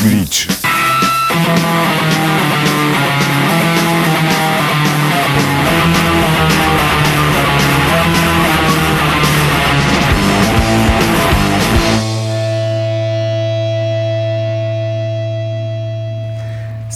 [0.00, 0.48] Glitch.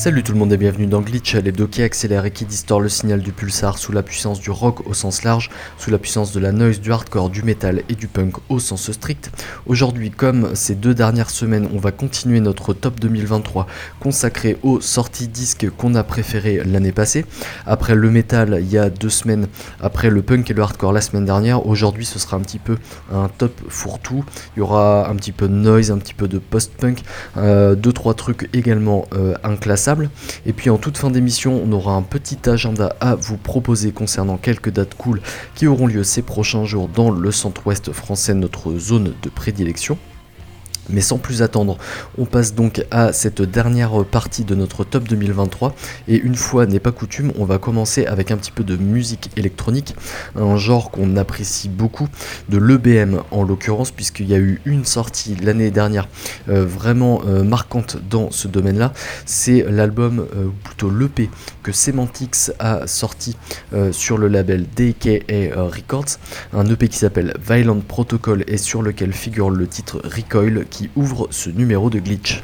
[0.04, 2.90] Salut tout le monde et bienvenue dans Glitch, l'hebdo qui accélère et qui distord le
[2.90, 5.48] signal du pulsar sous la puissance du rock au sens large,
[5.78, 8.92] sous la puissance de la noise, du hardcore, du metal et du punk au sens
[8.92, 9.30] strict.
[9.64, 13.66] Aujourd'hui, comme ces deux dernières semaines, on va continuer notre top 2023
[13.98, 17.24] consacré aux sorties disques qu'on a préférées l'année passée.
[17.64, 19.46] Après le metal il y a deux semaines,
[19.80, 22.76] après le punk et le hardcore la semaine dernière, aujourd'hui ce sera un petit peu
[23.10, 24.22] un top fourre-tout.
[24.54, 27.00] Il y aura un petit peu de noise, un petit peu de post-punk,
[27.38, 29.93] euh, deux trois trucs également euh, inclassables
[30.46, 34.36] et puis en toute fin d'émission, on aura un petit agenda à vous proposer concernant
[34.36, 35.20] quelques dates cool
[35.54, 39.98] qui auront lieu ces prochains jours dans le centre-ouest français, notre zone de prédilection.
[40.90, 41.78] Mais sans plus attendre,
[42.18, 45.74] on passe donc à cette dernière partie de notre top 2023
[46.08, 49.30] et une fois n'est pas coutume, on va commencer avec un petit peu de musique
[49.36, 49.94] électronique,
[50.36, 52.08] un genre qu'on apprécie beaucoup,
[52.48, 56.08] de l'EBM en l'occurrence puisqu'il y a eu une sortie l'année dernière
[56.48, 58.92] euh, vraiment euh, marquante dans ce domaine-là,
[59.26, 61.30] c'est l'album euh, ou plutôt l'EP
[61.62, 63.36] que Semantics a sorti
[63.92, 66.18] sur le label DKA Records,
[66.52, 71.28] un EP qui s'appelle Violent Protocol et sur lequel figure le titre Recoil qui ouvre
[71.30, 72.42] ce numéro de glitch.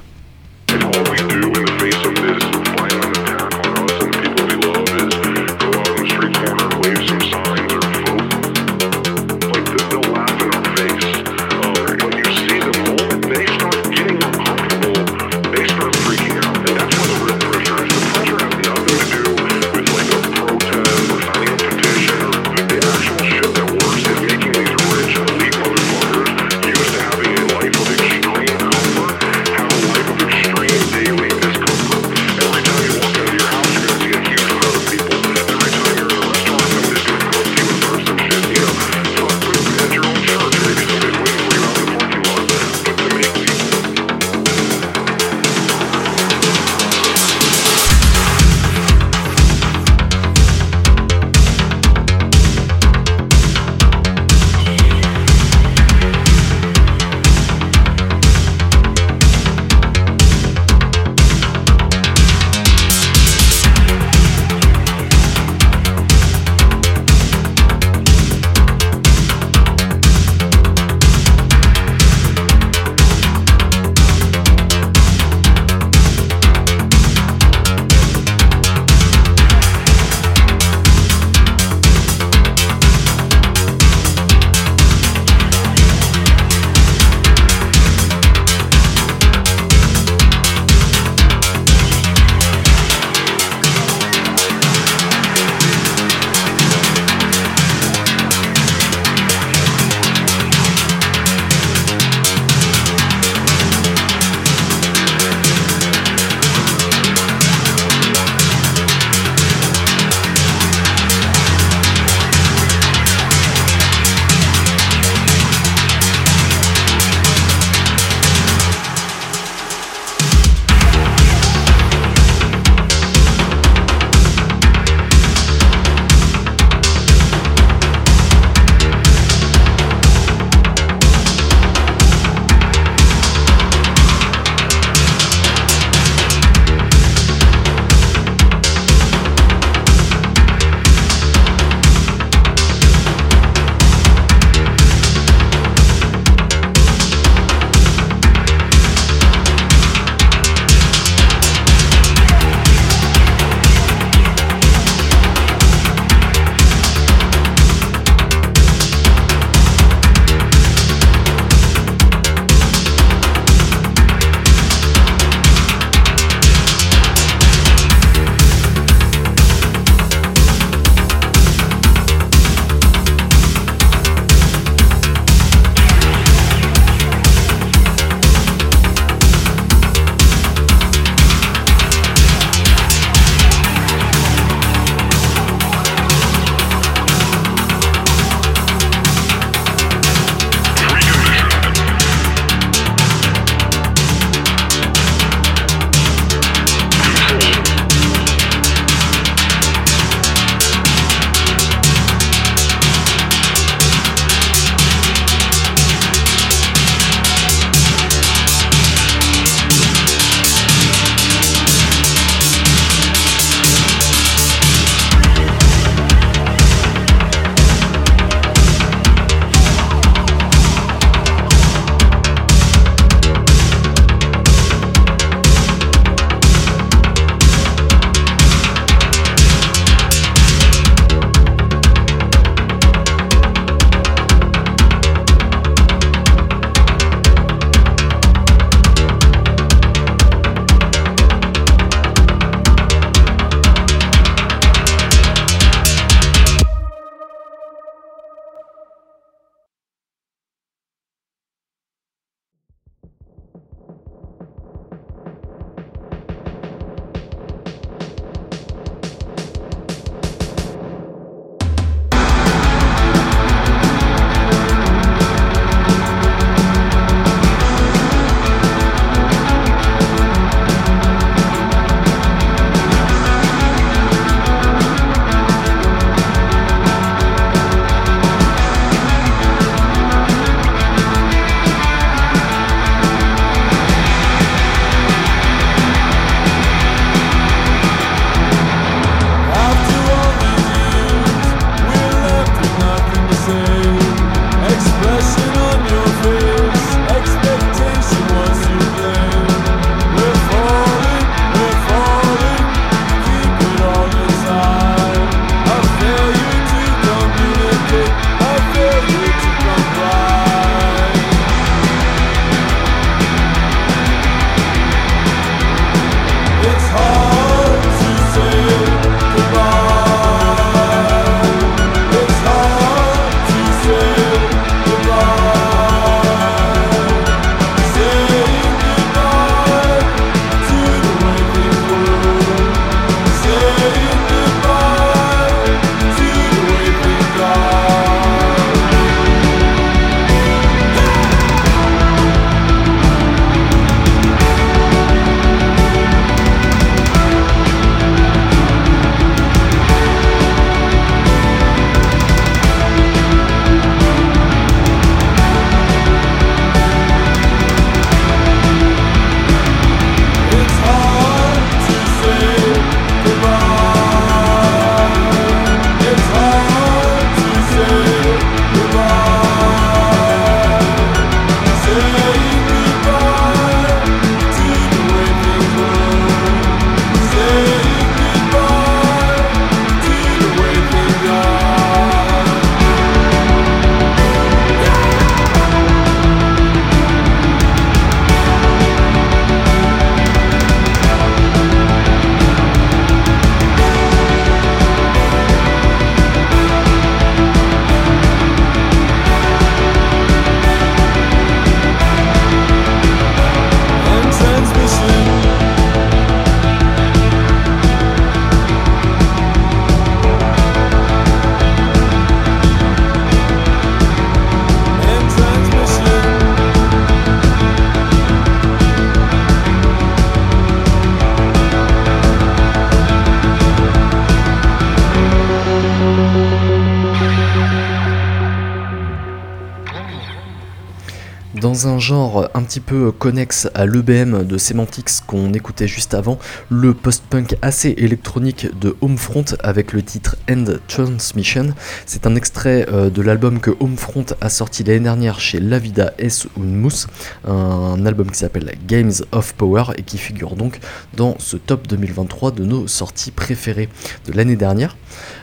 [431.86, 436.94] Un genre un petit peu connexe à l'EBM de Semantics qu'on écoutait juste avant, le
[436.94, 441.74] post-punk assez électronique de Homefront avec le titre End Transmission.
[442.06, 446.46] C'est un extrait euh, de l'album que Homefront a sorti l'année dernière chez Lavida S
[446.58, 447.06] Unmus,
[447.46, 450.80] un album qui s'appelle Games of Power et qui figure donc
[451.16, 453.88] dans ce top 2023 de nos sorties préférées
[454.26, 454.96] de l'année dernière.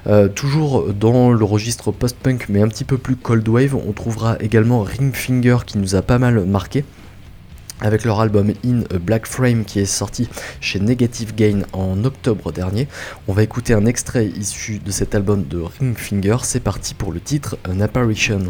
[0.08, 4.38] Euh, toujours dans le registre post-punk mais un petit peu plus cold wave, on trouvera
[4.40, 6.86] également Ringfinger qui nous a pas mal marqué
[7.82, 10.30] avec leur album In a Black Frame qui est sorti
[10.62, 12.88] chez Negative Gain en octobre dernier.
[13.28, 17.20] On va écouter un extrait issu de cet album de Ringfinger, c'est parti pour le
[17.20, 18.44] titre An Apparition.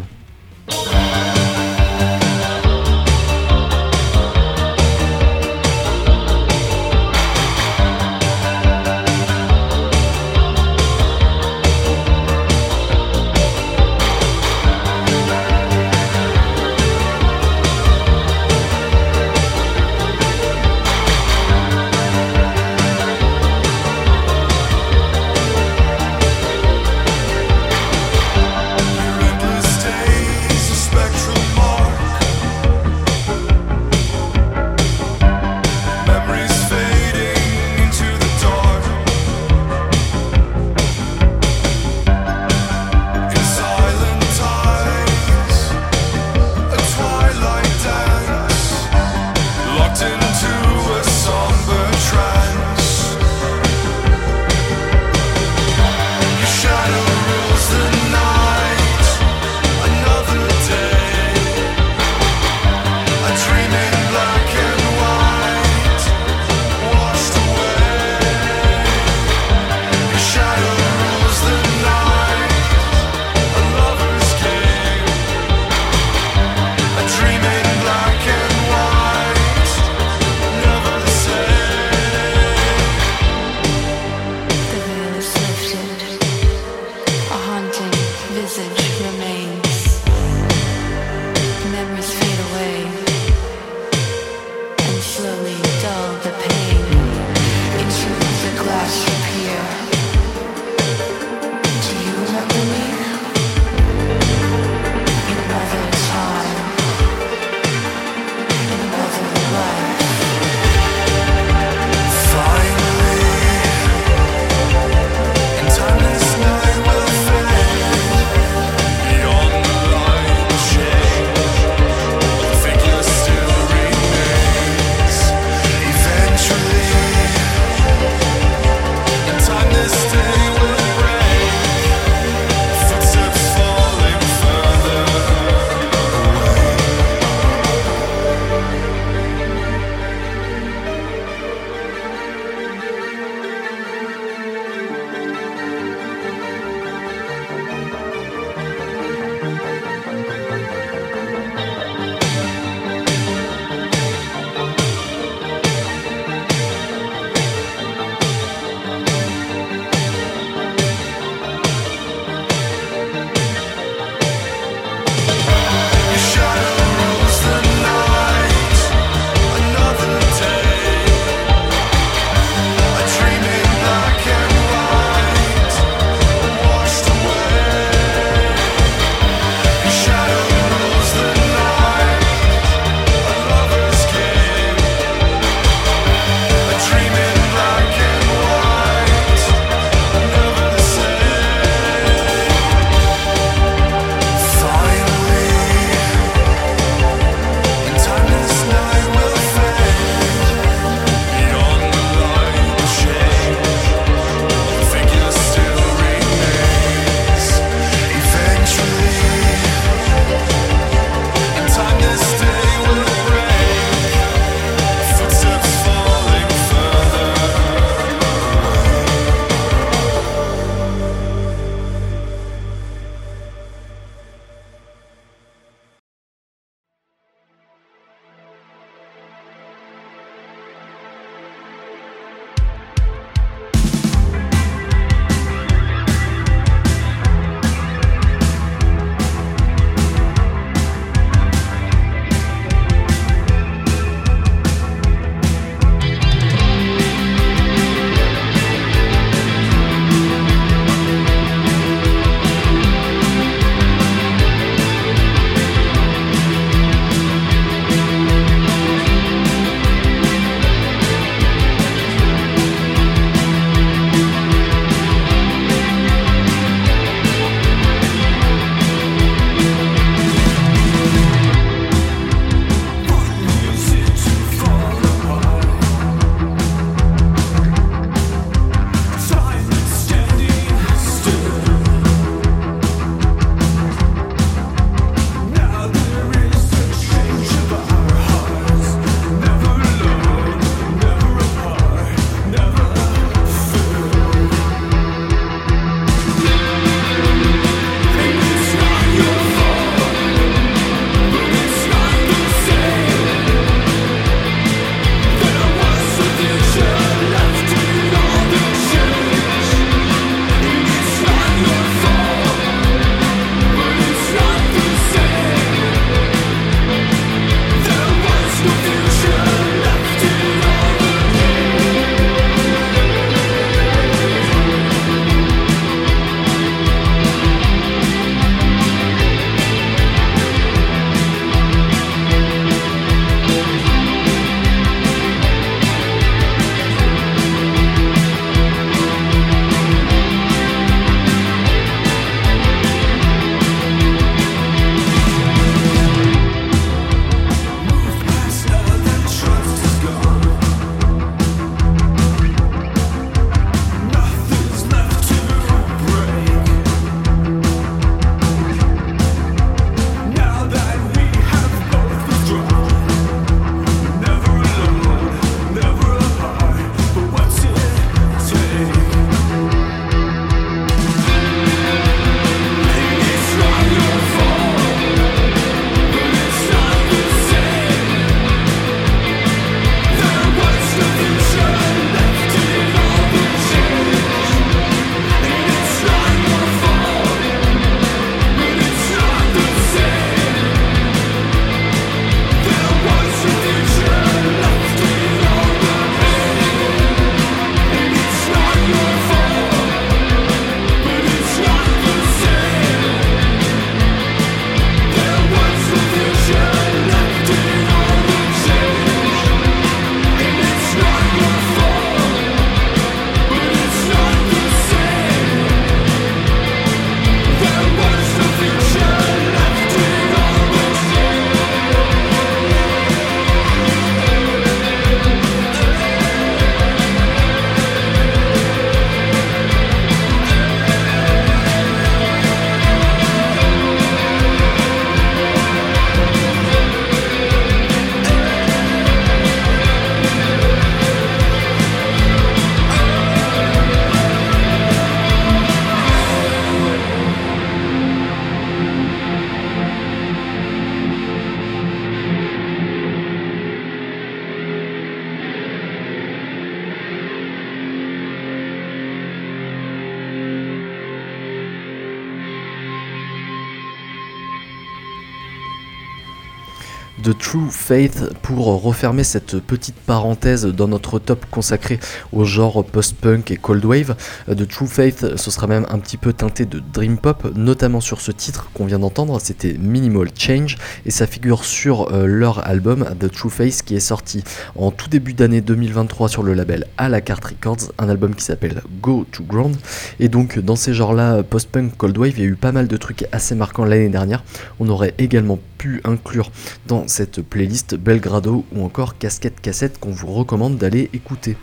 [467.28, 472.00] The True Faith pour refermer cette petite parenthèse dans notre top consacré
[472.32, 474.16] au genre post-punk et cold wave.
[474.46, 478.22] The True Faith, ce sera même un petit peu teinté de dream pop, notamment sur
[478.22, 483.04] ce titre qu'on vient d'entendre, c'était Minimal Change, et ça figure sur euh, leur album
[483.20, 484.42] The True Face qui est sorti
[484.74, 488.44] en tout début d'année 2023 sur le label À la carte Records, un album qui
[488.44, 489.76] s'appelle Go to Ground.
[490.18, 492.96] Et donc dans ces genres-là, post-punk, cold wave, il y a eu pas mal de
[492.96, 494.42] trucs assez marquants l'année dernière.
[494.80, 496.50] On aurait également pu inclure
[496.86, 501.56] dans playlist Belgrado ou encore Casquette Cassette qu'on vous recommande d'aller écouter.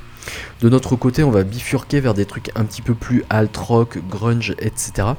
[0.62, 4.00] De notre côté, on va bifurquer vers des trucs un petit peu plus alt rock,
[4.10, 5.10] grunge, etc.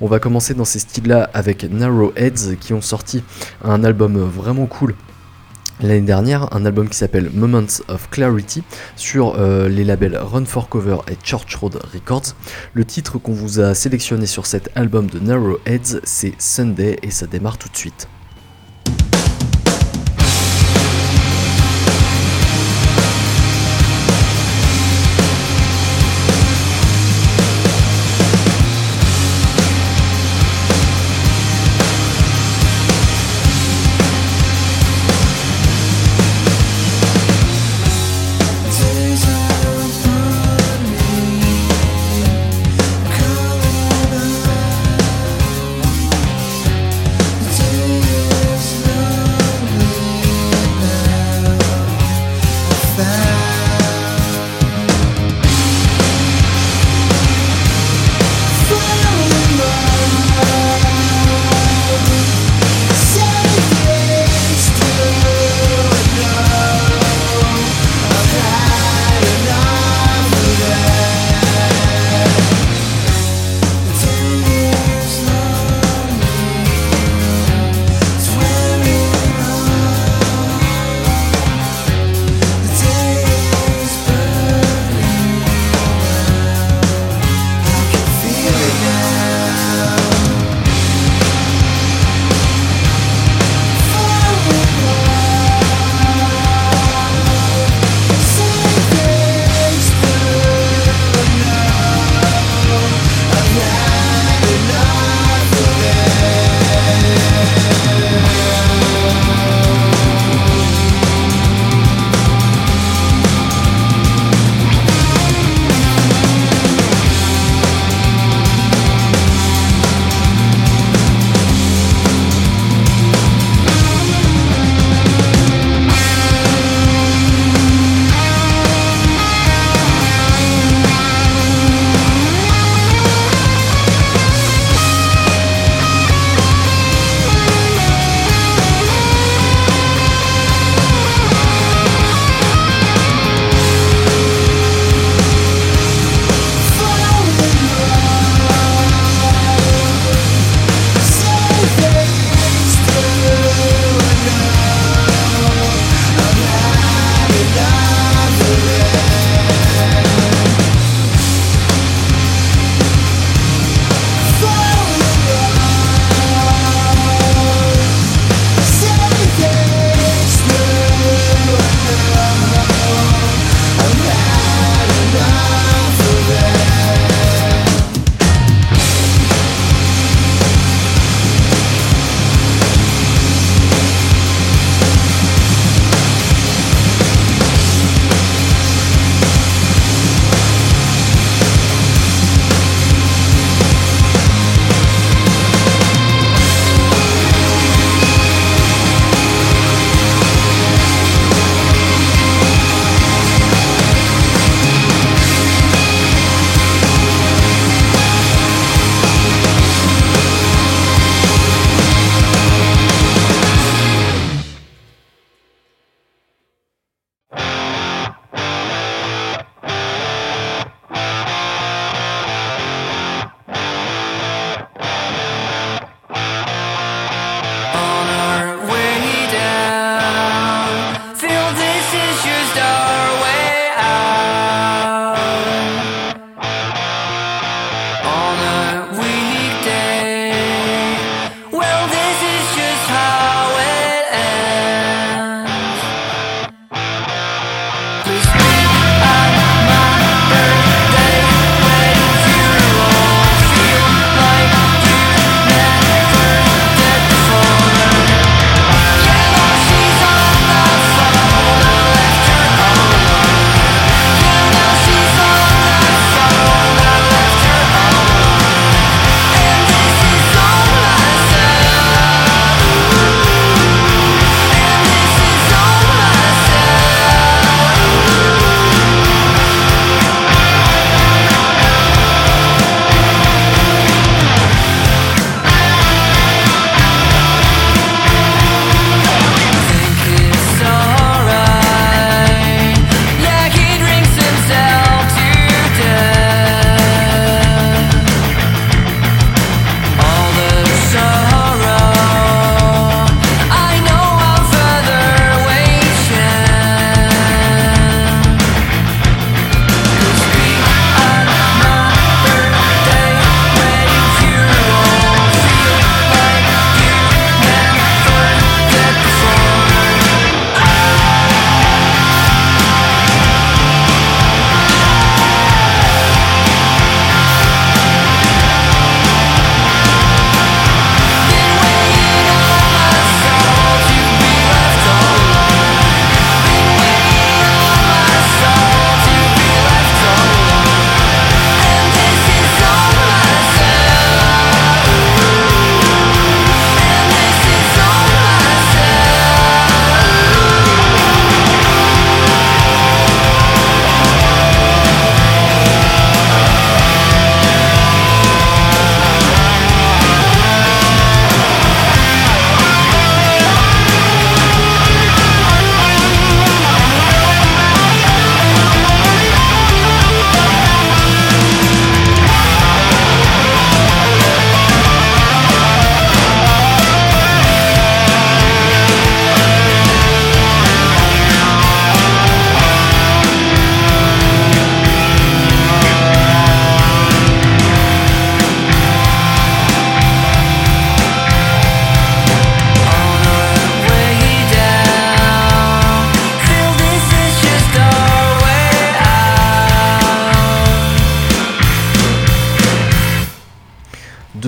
[0.00, 3.22] On va commencer dans ces styles-là avec Narrow Heads qui ont sorti
[3.64, 4.94] un album vraiment cool
[5.80, 8.62] l'année dernière, un album qui s'appelle Moments of Clarity
[8.96, 12.34] sur euh, les labels Run for Cover et Church Road Records.
[12.74, 17.10] Le titre qu'on vous a sélectionné sur cet album de Narrow Heads, c'est Sunday et
[17.10, 18.08] ça démarre tout de suite.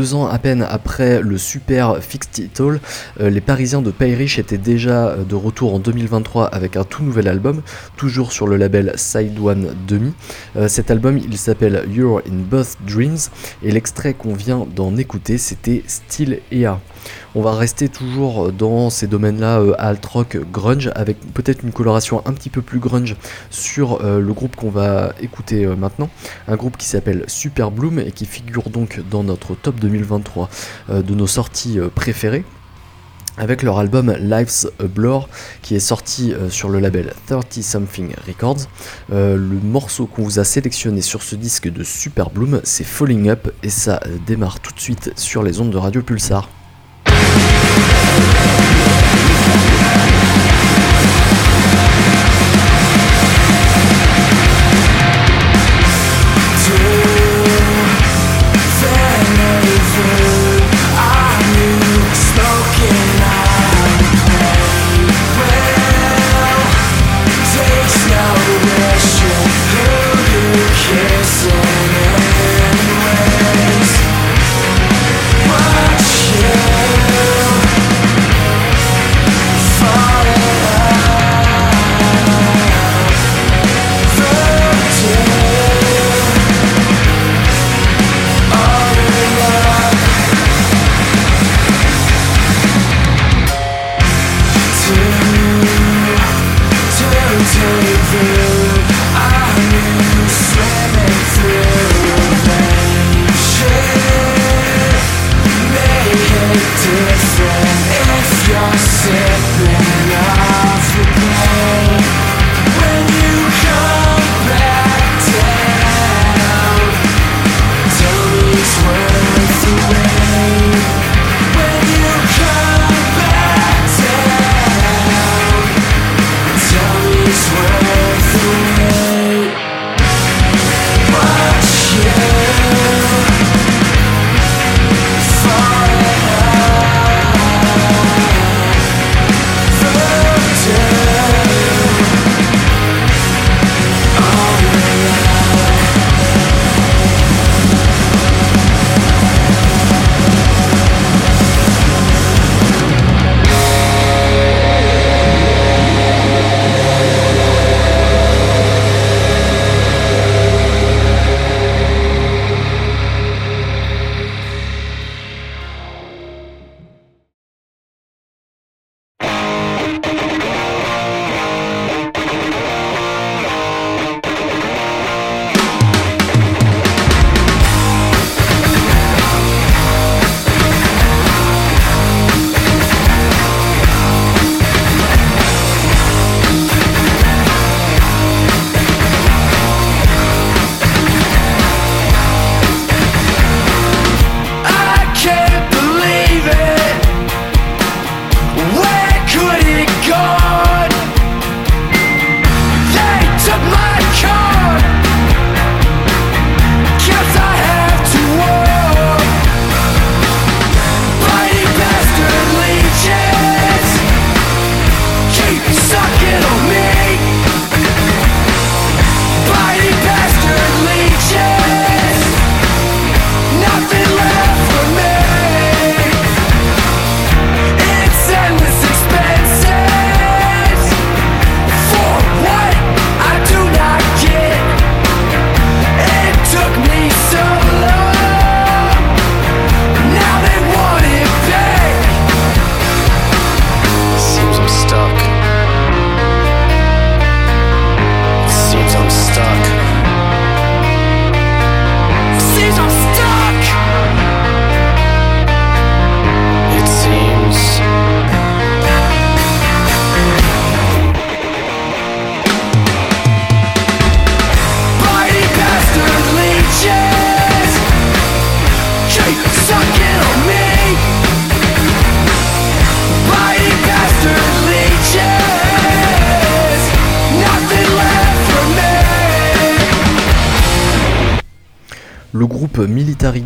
[0.05, 2.79] Deux ans à peine après le super Fixed It All,
[3.19, 7.63] les Parisiens de Payrich étaient déjà de retour en 2023 avec un tout nouvel album,
[7.97, 10.13] toujours sur le label Side One Demi.
[10.69, 13.17] cet album il s'appelle You're in Both Dreams
[13.63, 16.79] et l'extrait qu'on vient d'en écouter c'était Still Ea.
[17.37, 22.23] On va rester toujours dans ces domaines-là, euh, alt rock, grunge, avec peut-être une coloration
[22.27, 23.17] un petit peu plus grunge
[23.51, 26.09] sur euh, le groupe qu'on va écouter euh, maintenant.
[26.47, 30.49] Un groupe qui s'appelle Super Bloom et qui figure donc dans notre top 2023
[30.91, 32.45] de nos sorties préférées
[33.37, 35.29] avec leur album Life's a Blur
[35.63, 38.69] qui est sorti sur le label 30 Something Records.
[39.11, 43.51] le morceau qu'on vous a sélectionné sur ce disque de Super Bloom, c'est Falling Up
[43.63, 46.49] et ça démarre tout de suite sur les ondes de Radio Pulsar.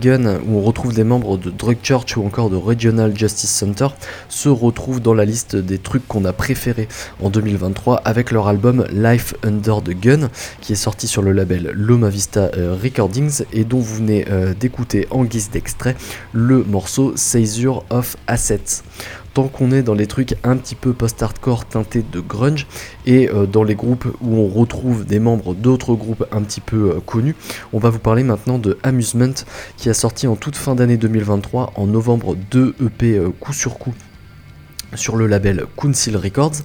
[0.07, 3.89] Où on retrouve des membres de Drug Church ou encore de Regional Justice Center,
[4.29, 6.87] se retrouve dans la liste des trucs qu'on a préférés
[7.21, 10.29] en 2023 avec leur album Life Under the Gun,
[10.61, 14.55] qui est sorti sur le label Loma Vista euh, Recordings et dont vous venez euh,
[14.55, 15.97] d'écouter en guise d'extrait
[16.33, 18.85] le morceau Seizure of Assets
[19.39, 22.67] tant qu'on est dans les trucs un petit peu post-hardcore teintés de grunge
[23.07, 26.91] et euh, dans les groupes où on retrouve des membres d'autres groupes un petit peu
[26.91, 27.37] euh, connus,
[27.73, 29.45] on va vous parler maintenant de Amusement
[29.77, 33.79] qui a sorti en toute fin d'année 2023 en novembre 2 EP euh, coup sur
[33.79, 33.95] coup
[34.95, 36.57] sur le label Council Records.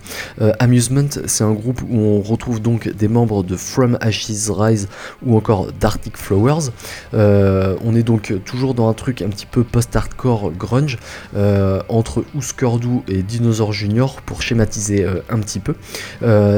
[0.41, 4.88] Euh, Amusement, c'est un groupe où on retrouve donc des membres de From Ashes Rise
[5.25, 6.71] ou encore d'Arctic Flowers.
[7.13, 10.97] Euh, on est donc toujours dans un truc un petit peu post-hardcore grunge
[11.36, 12.69] euh, entre Husker
[13.07, 15.75] et Dinosaur Junior pour schématiser un petit peu.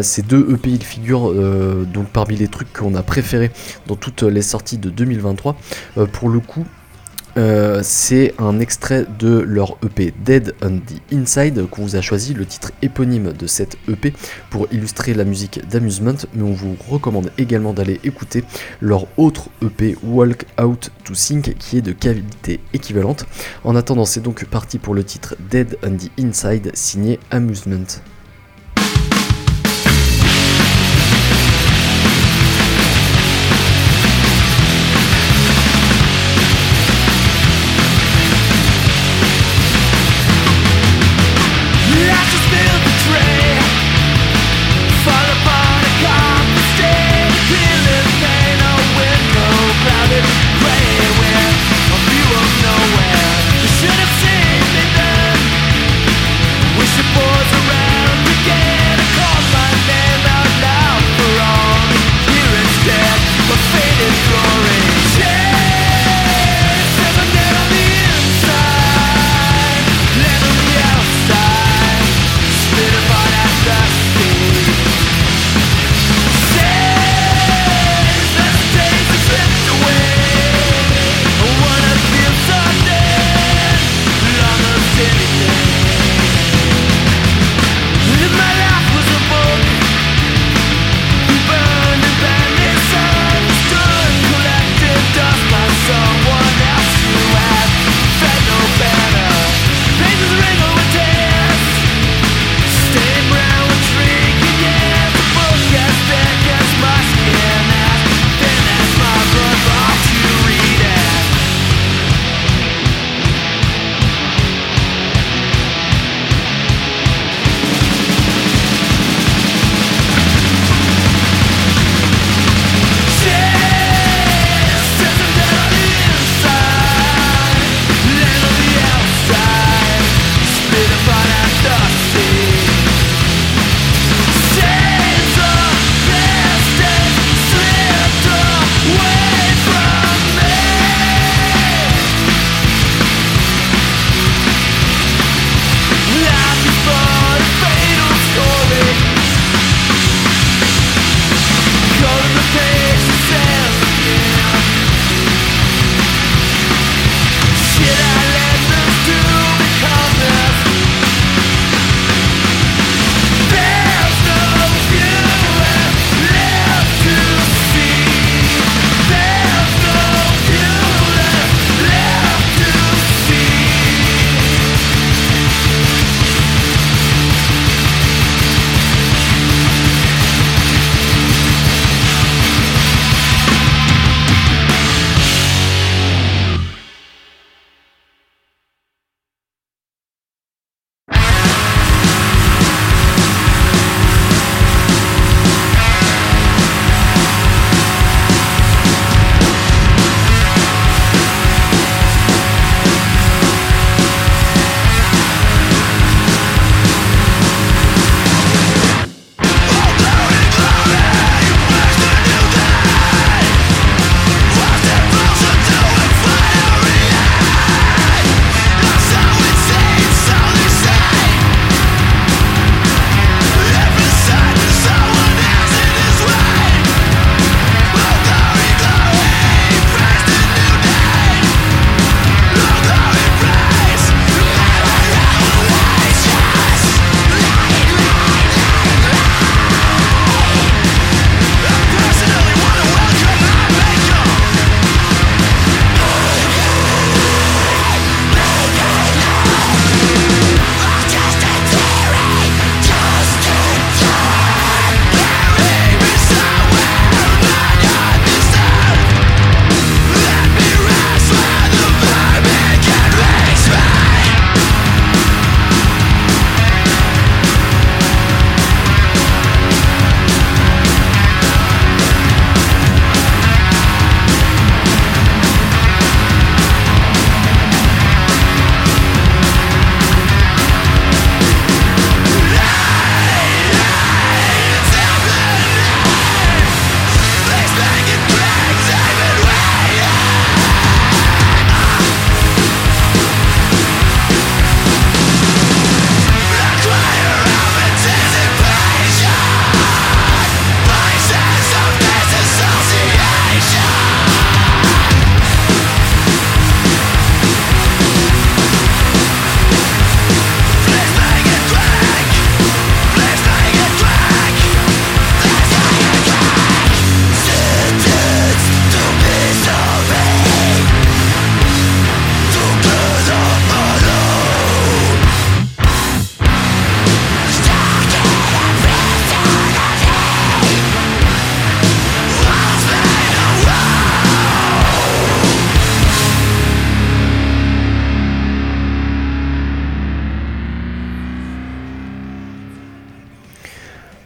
[0.01, 1.34] ces deux EP ils figurent
[1.86, 3.51] donc parmi les trucs qu'on a préférés
[3.88, 5.58] dans toutes les sorties de 2023.
[6.12, 6.65] pour le coup,
[7.38, 12.34] euh, c'est un extrait de leur EP Dead on the Inside qu'on vous a choisi,
[12.34, 14.13] le titre éponyme de cette EP
[14.50, 18.43] pour illustrer la musique d'amusement, mais on vous recommande également d'aller écouter
[18.80, 23.26] leur autre EP Walk Out to Think qui est de qualité équivalente.
[23.63, 28.14] En attendant, c'est donc parti pour le titre Dead on the Inside signé Amusement.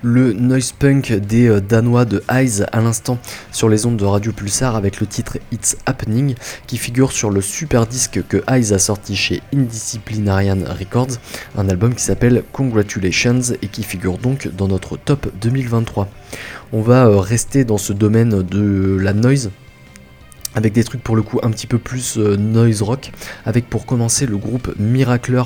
[0.09, 3.19] Le noise punk des euh, Danois de Eyes à l'instant
[3.51, 6.35] sur les ondes de Radio Pulsar avec le titre It's Happening
[6.65, 11.17] qui figure sur le super disque que Eyes a sorti chez Indisciplinarian Records,
[11.57, 16.09] un album qui s'appelle Congratulations et qui figure donc dans notre top 2023.
[16.73, 19.51] On va euh, rester dans ce domaine de la noise
[20.55, 23.11] avec des trucs pour le coup un petit peu plus euh, noise rock,
[23.45, 25.43] avec pour commencer le groupe Miracler,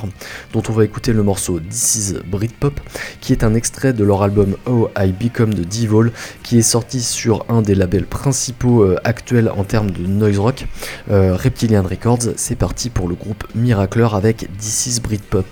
[0.53, 2.79] dont on va écouter le morceau This is Britpop,
[3.21, 6.11] qui est un extrait de leur album Oh I Become the Devil,
[6.43, 10.65] qui est sorti sur un des labels principaux euh, actuels en termes de noise rock,
[11.11, 12.33] euh, Reptilian Records.
[12.37, 15.45] C'est parti pour le groupe Miracler avec This is Britpop.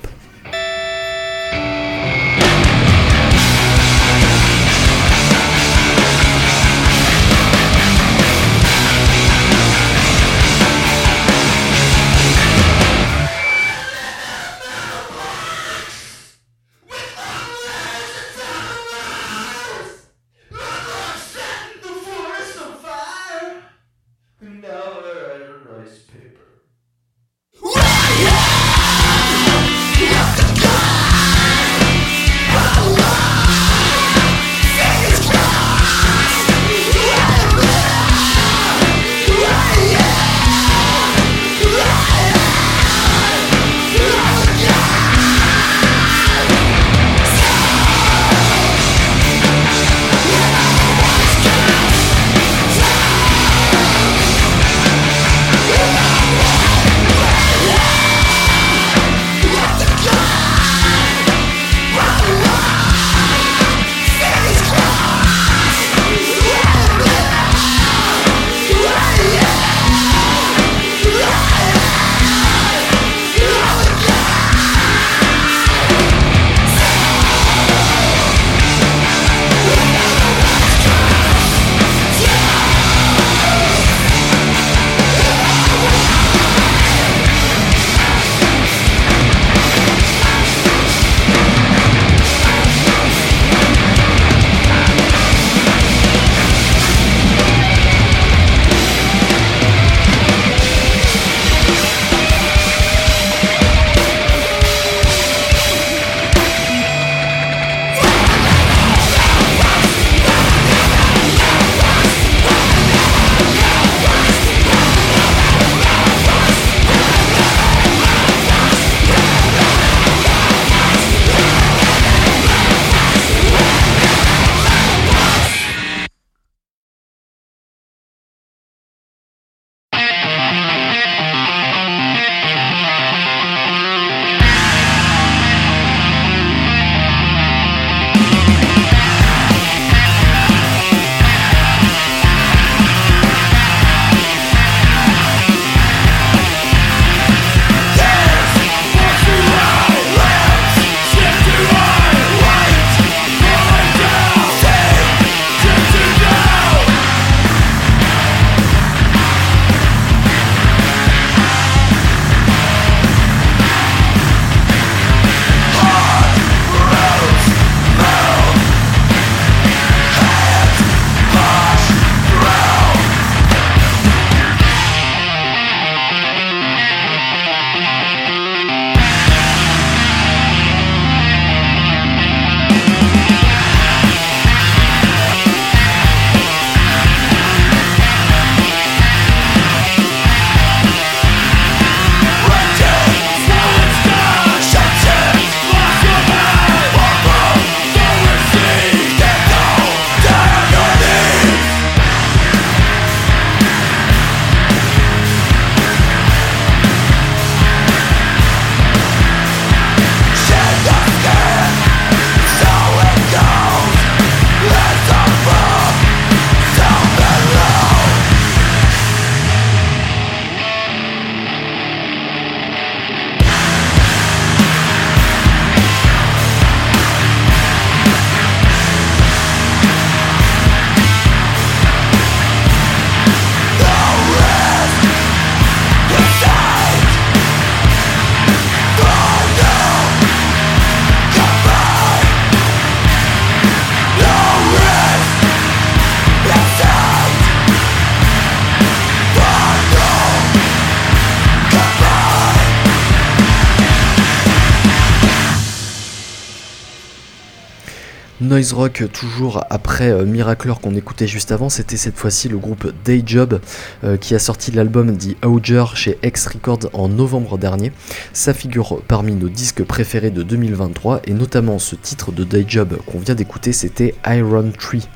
[258.72, 263.60] Rock toujours après euh, Miracler qu'on écoutait juste avant, c'était cette fois-ci le groupe Dayjob
[264.04, 267.92] euh, qui a sorti l'album The Auger chez X Records en novembre dernier.
[268.34, 273.20] Ça figure parmi nos disques préférés de 2023 et notamment ce titre de Dayjob qu'on
[273.20, 275.08] vient d'écouter, c'était Iron Tree.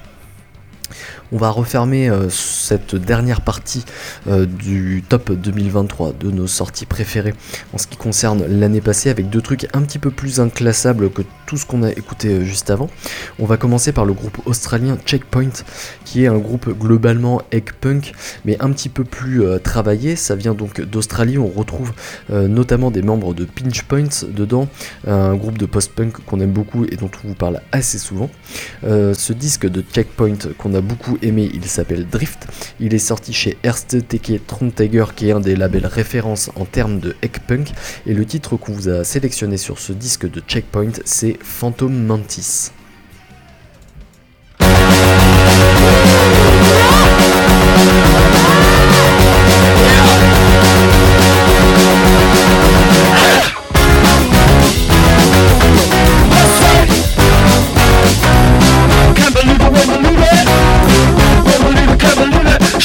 [1.32, 3.84] On va refermer euh, cette dernière partie
[4.28, 7.34] euh, du top 2023 de nos sorties préférées
[7.73, 11.23] en ce qui concerne l'année passée avec deux trucs un petit peu plus inclassables que
[11.47, 12.91] tout ce qu'on a écouté euh, juste avant.
[13.39, 15.63] On va commencer par le groupe australien Checkpoint
[16.03, 18.13] qui est un groupe globalement egg punk
[18.45, 20.15] mais un petit peu plus travaillé.
[20.15, 21.38] Ça vient donc d'Australie.
[21.38, 21.93] On retrouve
[22.30, 24.67] notamment des membres de Pinch Point dedans,
[25.07, 28.30] un groupe de post-punk qu'on aime beaucoup et dont on vous parle assez souvent.
[28.84, 32.47] ce disque de Checkpoint qu'on a beaucoup aimé, il s'appelle Drift.
[32.80, 37.16] Il est sorti chez Teke Tromteiger, qui est un des labels références en termes de
[37.22, 37.72] Eckpunk.
[38.05, 42.72] Et le titre qu'on vous a sélectionné sur ce disque de Checkpoint, c'est Phantom Mantis.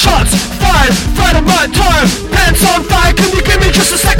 [0.00, 0.32] shots.
[0.56, 2.08] Fired, fight on my time.
[2.32, 4.19] Pants on fire, can you give me just a second?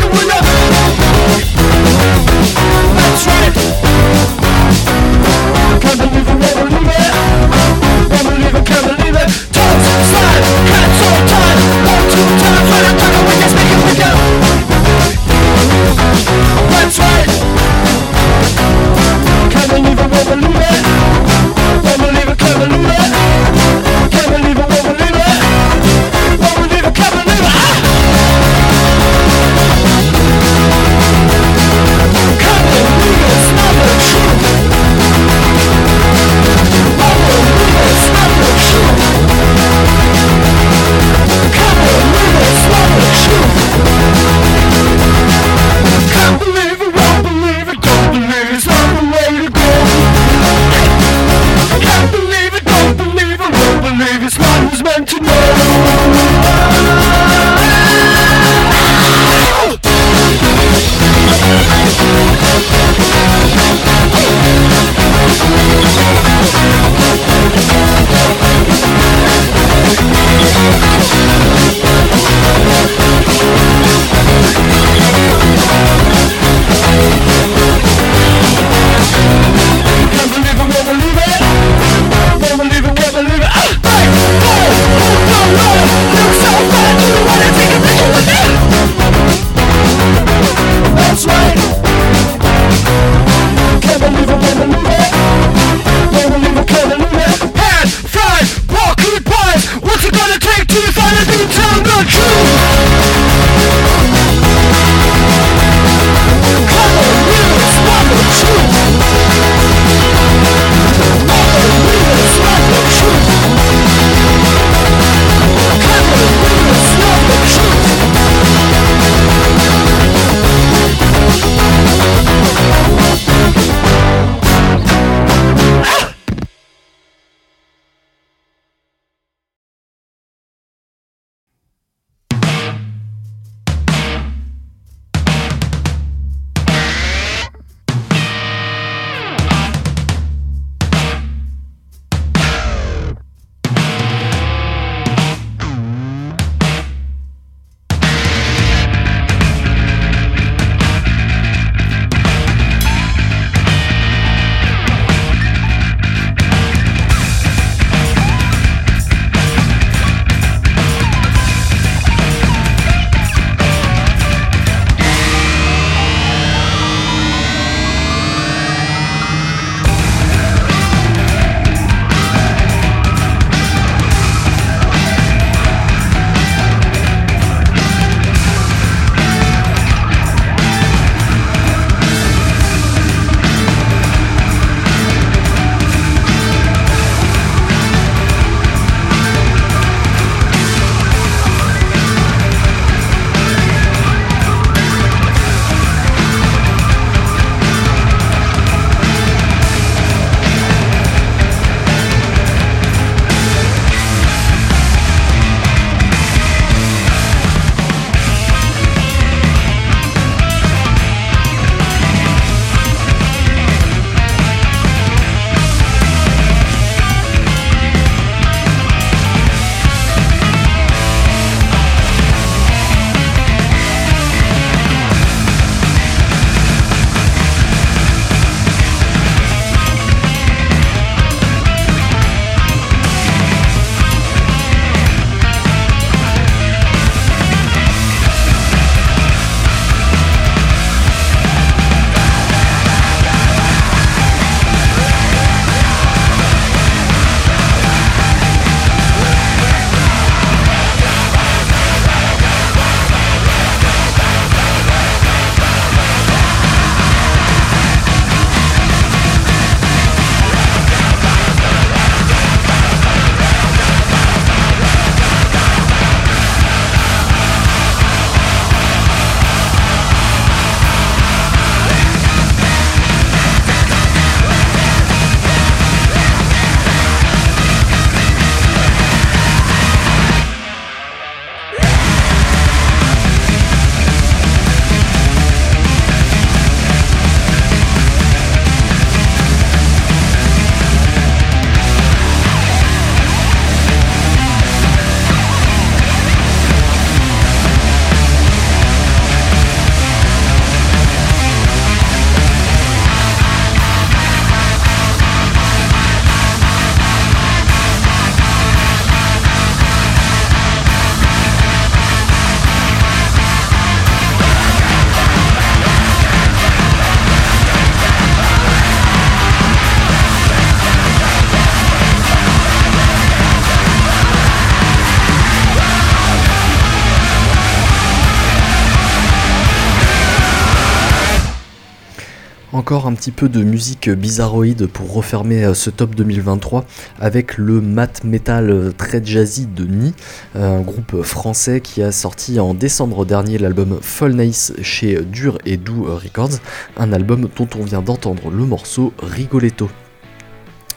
[332.91, 336.85] Encore un petit peu de musique bizarroïde pour refermer euh, ce top 2023
[337.21, 340.13] avec le mat metal euh, très jazzy de Ni,
[340.57, 345.77] un groupe français qui a sorti en décembre dernier l'album Fall Nice chez Dur et
[345.77, 346.59] Doux Records,
[346.97, 349.89] un album dont on vient d'entendre le morceau Rigoletto.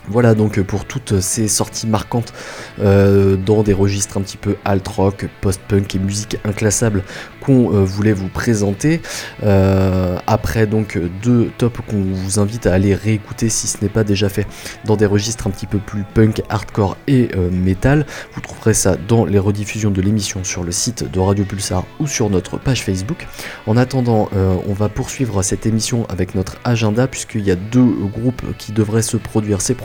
[0.10, 2.34] Voilà donc pour toutes ces sorties marquantes
[2.80, 7.04] euh, dans des registres un petit peu alt rock, post-punk et musique inclassable
[7.40, 9.02] qu'on euh, voulait vous présenter.
[9.44, 14.04] Euh, après donc deux tops qu'on vous invite à aller réécouter si ce n'est pas
[14.04, 14.46] déjà fait
[14.86, 18.06] dans des registres un petit peu plus punk, hardcore et metal.
[18.34, 22.08] Vous trouverez ça dans les rediffusions de l'émission sur le site de Radio Pulsar ou
[22.08, 23.28] sur notre page Facebook.
[23.68, 28.44] En attendant, on va poursuivre cette émission avec notre agenda puisqu'il y a deux groupes
[28.58, 29.76] qui devraient se produire ces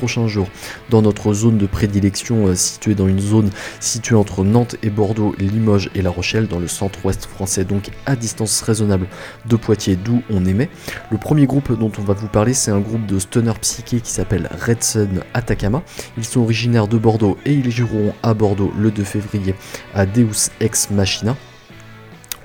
[0.90, 3.50] dans notre zone de prédilection euh, située dans une zone
[3.80, 8.16] située entre Nantes et Bordeaux, Limoges et La Rochelle dans le centre-ouest français, donc à
[8.16, 9.06] distance raisonnable
[9.46, 10.70] de Poitiers d'où on aimait.
[11.10, 14.10] Le premier groupe dont on va vous parler c'est un groupe de stoner psyché qui
[14.10, 15.82] s'appelle Red Sun Atacama.
[16.16, 19.54] Ils sont originaires de Bordeaux et ils joueront à Bordeaux le 2 février
[19.94, 21.36] à Deus Ex Machina.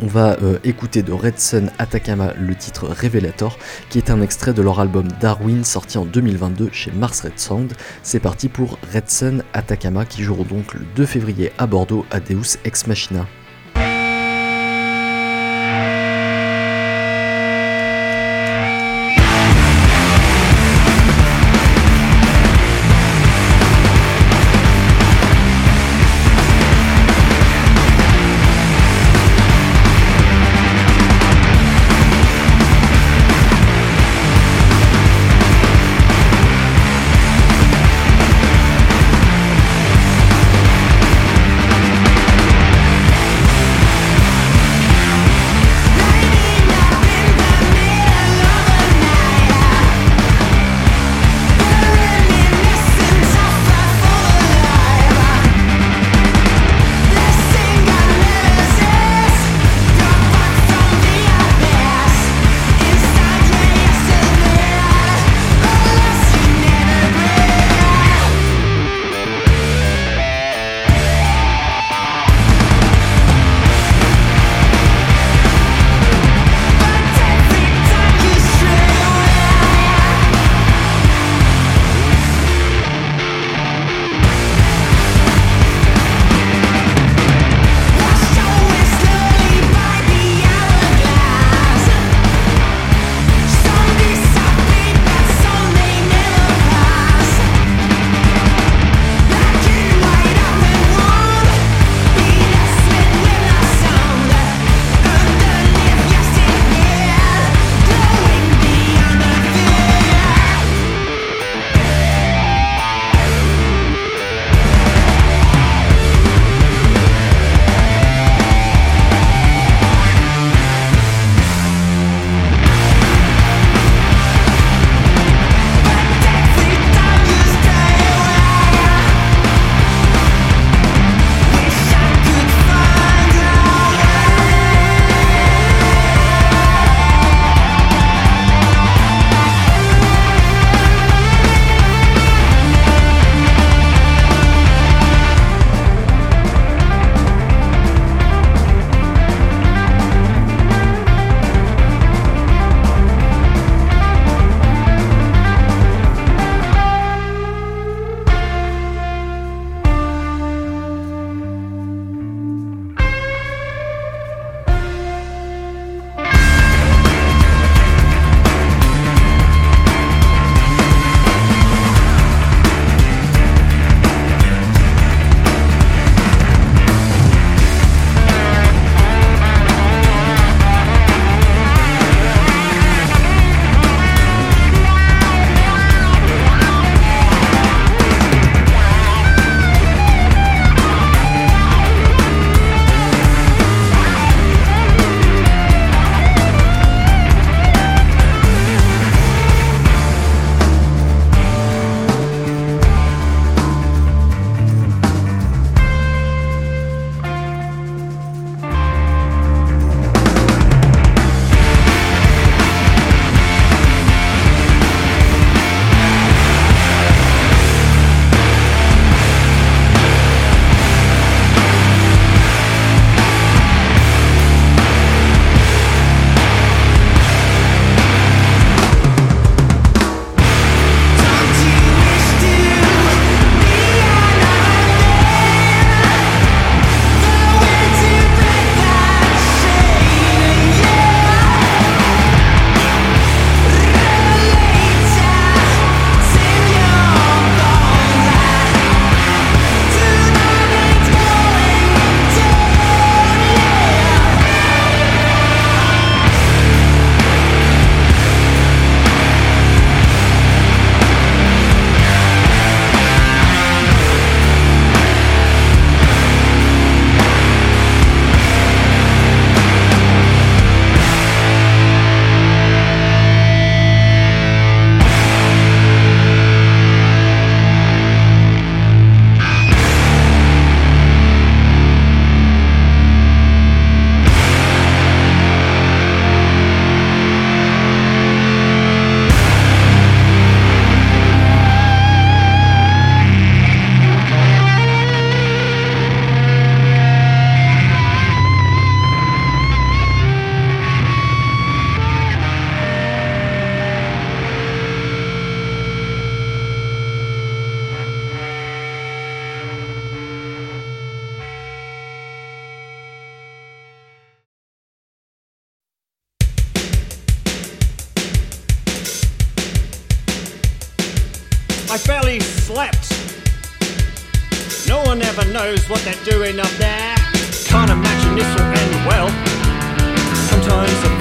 [0.02, 3.58] On va euh, écouter de Red Sun Atacama le titre Revelator,
[3.90, 7.74] qui est un extrait de leur album Darwin sorti en 2022 chez Mars Red Sound.
[8.02, 12.20] C'est parti pour Red Sun Atacama qui joueront donc le 2 février à Bordeaux à
[12.20, 13.26] Deus Ex Machina.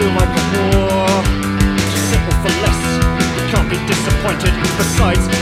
[0.03, 1.07] feel like a war.
[2.11, 2.83] Settle for less,
[3.37, 4.53] you can't be disappointed.
[4.77, 5.42] Besides,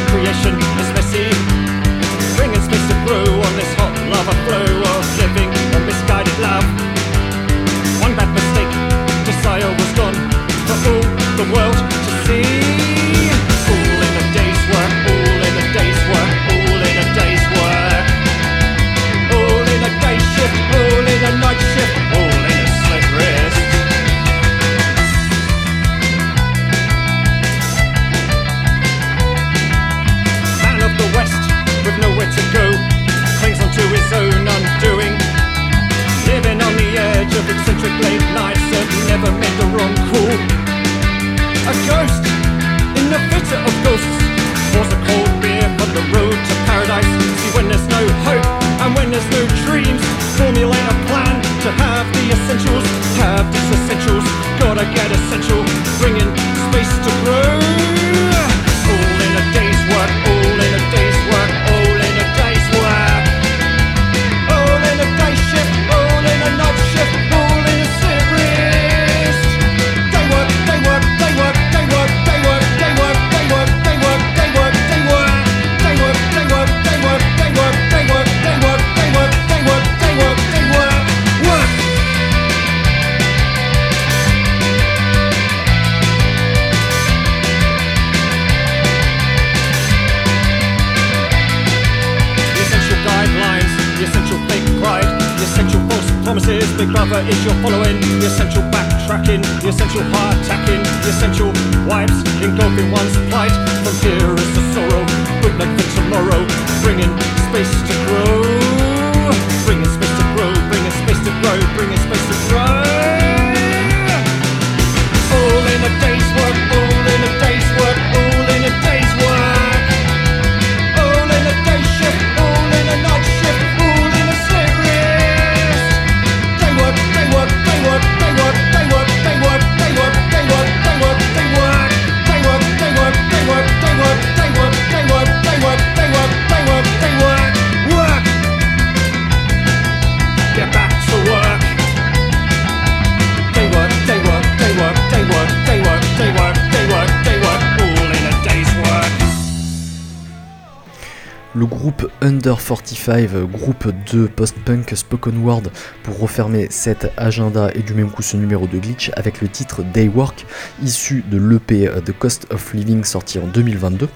[152.30, 155.64] Under 45, groupe de post-punk spoken word,
[156.04, 159.82] pour refermer cet agenda et du même coup ce numéro de glitch avec le titre
[159.82, 160.46] Daywork,
[160.80, 164.08] issu de l'EP euh, The Cost of Living sorti en 2022.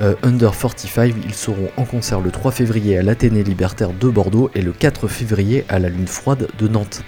[0.00, 4.50] Euh, Under 45, ils seront en concert le 3 février à l'Athénée Libertaire de Bordeaux
[4.56, 7.04] et le 4 février à la Lune Froide de Nantes.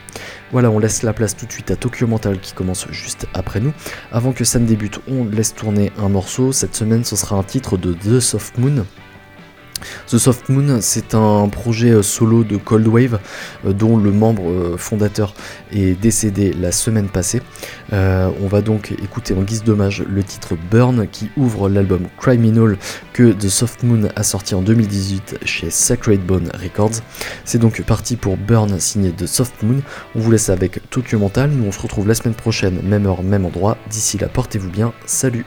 [0.52, 3.58] Voilà, on laisse la place tout de suite à Tokyo Mental qui commence juste après
[3.58, 3.72] nous.
[4.12, 6.52] Avant que ça ne débute, on laisse tourner un morceau.
[6.52, 8.84] Cette semaine, ce sera un titre de The Soft Moon.
[10.08, 13.18] The Soft Moon, c'est un projet euh, solo de Cold Wave
[13.66, 15.34] euh, dont le membre euh, fondateur
[15.72, 17.42] est décédé la semaine passée.
[17.92, 22.76] On va donc écouter en guise d'hommage le titre Burn qui ouvre l'album Criminal
[23.12, 27.02] que The Soft Moon a sorti en 2018 chez Sacred Bone Records.
[27.44, 29.82] C'est donc parti pour Burn signé The Soft Moon.
[30.14, 31.50] On vous laisse avec Tokyo Mental.
[31.50, 33.76] Nous on se retrouve la semaine prochaine, même heure, même endroit.
[33.90, 34.92] D'ici là, portez-vous bien.
[35.06, 35.46] Salut!